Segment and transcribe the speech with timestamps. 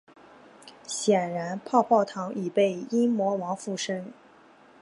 [0.87, 4.11] 显然泡泡糖已被阴魔王附身。